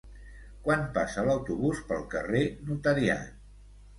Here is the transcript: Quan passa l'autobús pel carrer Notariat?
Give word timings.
Quan 0.67 0.85
passa 0.95 1.25
l'autobús 1.27 1.83
pel 1.91 2.01
carrer 2.13 2.41
Notariat? 2.71 3.29